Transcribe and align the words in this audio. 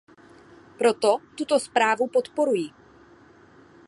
Proto 0.77 1.21
tuto 1.37 1.59
zprávu 1.59 2.07
podporuji. 2.07 2.69